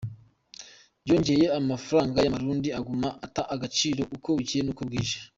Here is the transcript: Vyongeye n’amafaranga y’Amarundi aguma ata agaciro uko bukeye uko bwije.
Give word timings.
Vyongeye 1.03 1.45
n’amafaranga 1.49 2.17
y’Amarundi 2.21 2.69
aguma 2.79 3.09
ata 3.25 3.41
agaciro 3.53 4.01
uko 4.15 4.29
bukeye 4.37 4.63
uko 4.73 4.83
bwije. 4.89 5.17